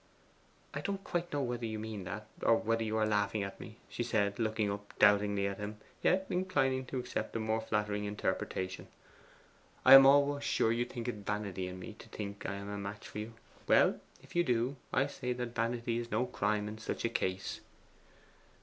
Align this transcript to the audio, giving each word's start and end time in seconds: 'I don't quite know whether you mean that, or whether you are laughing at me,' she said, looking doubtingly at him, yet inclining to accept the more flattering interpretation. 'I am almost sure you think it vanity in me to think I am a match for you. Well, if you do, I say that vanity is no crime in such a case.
'I 0.73 0.81
don't 0.81 1.03
quite 1.03 1.31
know 1.31 1.43
whether 1.43 1.67
you 1.67 1.77
mean 1.77 2.05
that, 2.05 2.25
or 2.41 2.55
whether 2.55 2.81
you 2.83 2.97
are 2.97 3.05
laughing 3.05 3.43
at 3.43 3.59
me,' 3.59 3.77
she 3.87 4.01
said, 4.01 4.39
looking 4.39 4.79
doubtingly 4.97 5.45
at 5.45 5.59
him, 5.59 5.77
yet 6.01 6.25
inclining 6.27 6.87
to 6.87 6.97
accept 6.97 7.33
the 7.33 7.39
more 7.39 7.61
flattering 7.61 8.05
interpretation. 8.05 8.87
'I 9.85 9.93
am 9.93 10.05
almost 10.07 10.47
sure 10.47 10.71
you 10.71 10.85
think 10.85 11.07
it 11.07 11.17
vanity 11.23 11.67
in 11.67 11.77
me 11.77 11.93
to 11.99 12.09
think 12.09 12.47
I 12.47 12.55
am 12.55 12.69
a 12.71 12.79
match 12.79 13.09
for 13.09 13.19
you. 13.19 13.33
Well, 13.67 13.99
if 14.23 14.35
you 14.35 14.43
do, 14.43 14.75
I 14.91 15.05
say 15.05 15.33
that 15.33 15.53
vanity 15.53 15.99
is 15.99 16.09
no 16.09 16.25
crime 16.25 16.67
in 16.67 16.79
such 16.79 17.05
a 17.05 17.07
case. 17.09 17.59